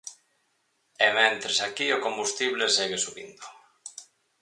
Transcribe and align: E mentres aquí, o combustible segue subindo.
E 1.05 1.07
mentres 1.17 1.57
aquí, 1.67 1.87
o 1.91 2.03
combustible 2.05 2.65
segue 2.77 3.03
subindo. 3.05 3.45